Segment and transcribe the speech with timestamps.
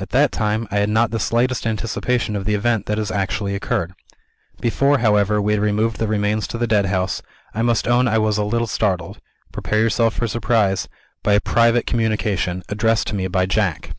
[0.00, 3.54] At that time, I had not the slightest anticipation of the event that has actually
[3.54, 3.92] occurred.
[4.58, 7.20] Before, however, we had removed the remains to the Deadhouse,
[7.52, 9.20] I must own I was a little startled
[9.52, 10.88] prepare yourself for a surprise
[11.22, 13.94] by a private communication, addressed to me by Jack."